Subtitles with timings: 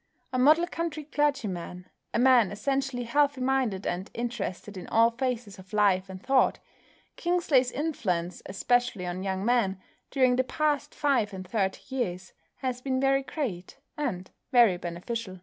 [0.33, 5.73] A model country clergyman, a man essentially healthy minded and interested in all phases of
[5.73, 6.57] life and thought,
[7.17, 9.79] Kingsley's influence, especially on young men,
[10.09, 12.33] during the past five and thirty years,
[12.63, 15.37] has been very great and very beneficial.